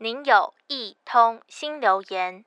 [0.00, 2.44] 您有一通新留言。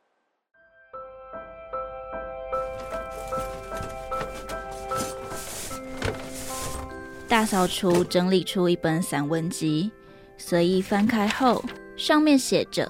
[7.28, 9.92] 大扫除整理出一本散文集，
[10.38, 11.62] 随意翻开后，
[11.98, 12.90] 上面写着：“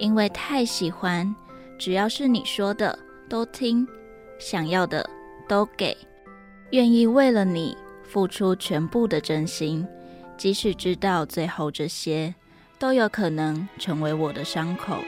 [0.00, 1.36] 因为太喜欢，
[1.78, 2.98] 只要是你说的
[3.28, 3.86] 都听，
[4.38, 5.06] 想要的
[5.46, 5.94] 都给，
[6.70, 9.86] 愿意为了你付出全部的真心，
[10.38, 12.34] 即使知道最后这些
[12.78, 15.02] 都有可能成为我的伤口。”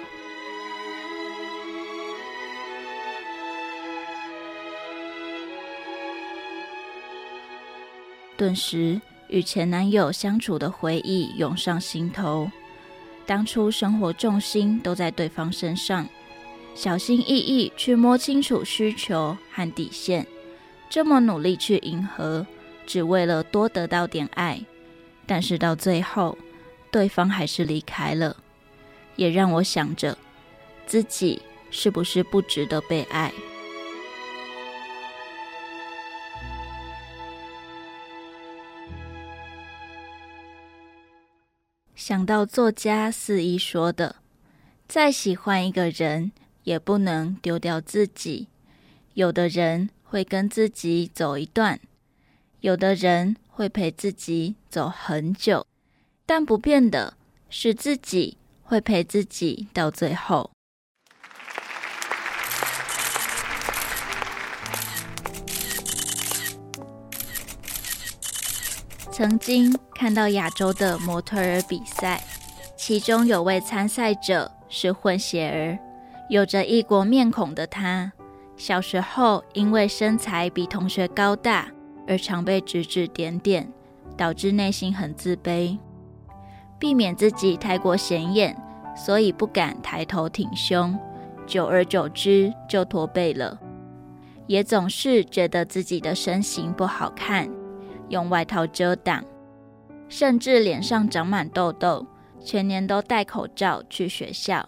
[8.37, 12.49] 顿时，与前男友相处的回忆涌上心头。
[13.27, 16.09] 当初生活重心都在对方身上，
[16.75, 20.25] 小心翼翼去摸清楚需求和底线，
[20.89, 22.47] 这么努力去迎合，
[22.87, 24.65] 只为了多得到点爱。
[25.27, 26.39] 但是到最后，
[26.91, 28.37] 对方还是离开了，
[29.17, 30.17] 也让我想着，
[30.87, 33.33] 自己是不是不值得被爱？
[41.95, 44.17] 想到作家肆一说的
[44.89, 46.33] ：“再喜欢一个人，
[46.65, 48.49] 也不能丢掉自己。
[49.13, 51.79] 有的人会跟自己走一段，
[52.61, 55.67] 有的人会陪自己走很久，
[56.29, 57.15] 但不变的
[57.49, 60.51] 是自己会陪自己到最后。”
[69.11, 72.23] 曾经看到亚洲的模特儿比赛，
[72.77, 75.79] 其中有位参赛者是混血儿，
[76.29, 78.13] 有着异国面孔的他，
[78.59, 81.73] 小时候因为身材比同学高大，
[82.07, 83.73] 而常被指指点点，
[84.15, 85.79] 导致内心很自卑，
[86.79, 88.57] 避免自己太过显眼，
[88.97, 90.99] 所以不敢抬头挺胸，
[91.47, 93.59] 久而久之就驼背了，
[94.47, 97.49] 也总是觉得自己的身形不好看。
[98.09, 99.23] 用外套遮挡，
[100.09, 102.07] 甚至脸上长满痘痘，
[102.41, 104.67] 全年都戴口罩去学校。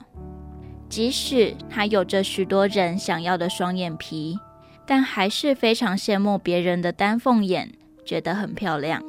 [0.89, 4.39] 即使他有着许多人想要的双眼皮，
[4.85, 7.73] 但还是非常羡慕别人的丹凤眼，
[8.05, 9.03] 觉得很漂亮。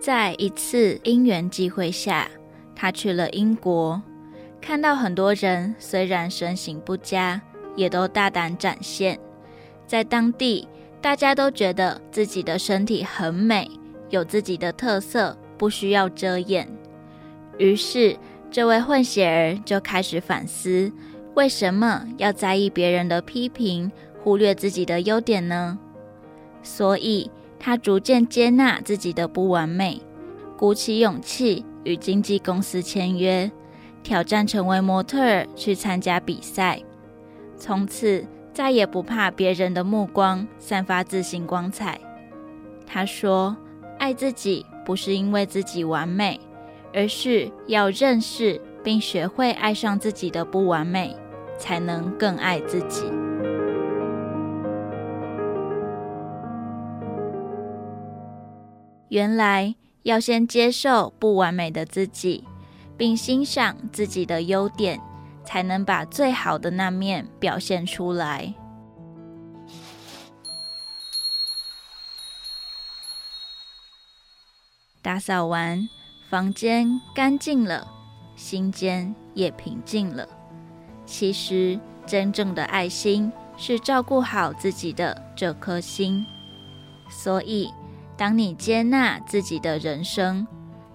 [0.00, 2.26] 在一次因缘机会下，
[2.74, 4.00] 他去了英国，
[4.58, 7.38] 看到很多人虽然身形不佳，
[7.76, 9.20] 也都大胆展现。
[9.86, 10.66] 在当地，
[11.02, 13.70] 大家都觉得自己的身体很美，
[14.08, 16.66] 有自己的特色，不需要遮掩。
[17.58, 18.16] 于是，
[18.50, 20.90] 这位混血儿就开始反思：
[21.34, 25.78] 为什么要在意别人的批评，忽略自己的优点呢？
[26.62, 30.00] 所以，他逐渐接纳自己的不完美，
[30.56, 33.52] 鼓起勇气与经纪公司签约，
[34.02, 36.80] 挑战成为模特儿去参加比赛。
[37.58, 42.00] 从此，再也不怕别人的目光，散发自信光彩。
[42.86, 43.54] 他说
[44.00, 46.40] ：“爱自己不是因为自己完美，
[46.94, 51.14] 而是要认识并学会爱上自己的不完美，
[51.58, 53.04] 才能更爱自己。”
[59.10, 62.42] 原来要先接受不完美的自己，
[62.96, 65.00] 并欣赏自己的优点。
[65.42, 68.54] 才能把最好的那面表现出来。
[75.02, 75.88] 打扫完，
[76.28, 77.88] 房间干净了，
[78.36, 80.28] 心间也平静了。
[81.04, 86.24] 其实，真正的爱心是照顾好自己的这颗心。
[87.08, 87.72] 所以，
[88.20, 90.46] 当你接纳自己的人生，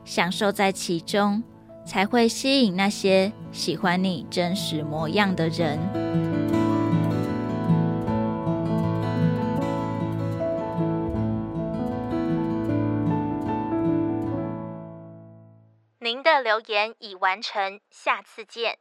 [0.04, 1.44] 享受在其中。
[1.84, 5.78] 才会吸引那些喜欢你真实模样的人。
[16.00, 18.80] 您的留言已完成，下次见。